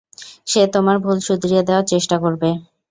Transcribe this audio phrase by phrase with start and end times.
[0.47, 2.49] সে তোমার ভুল শুধরিয়ে দেওয়ার চেষ্টা করবে।